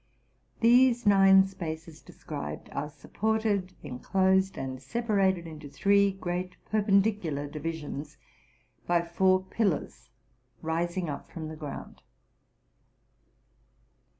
[0.61, 8.17] 'These nine spaces described are supported, enclosed, and separated into three great perpendicular divisions
[8.87, 10.09] by four pilliars
[10.63, 12.01] rising up from the ground.